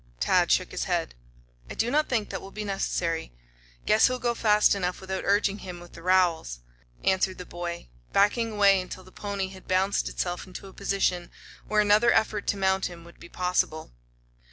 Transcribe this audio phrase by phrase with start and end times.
[0.19, 1.13] Tad shook his head.
[1.69, 3.31] "I do not think that will be necessary.
[3.85, 6.61] Guess he'll go fast enough without urging him with the rowels,"
[7.03, 10.73] answered the boy, backing away to wait until the pony had bounced itself into a
[10.73, 11.29] position
[11.67, 13.91] where another effort to mount him would be possible.